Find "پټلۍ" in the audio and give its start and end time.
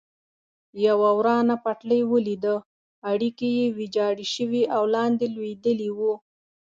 1.63-2.01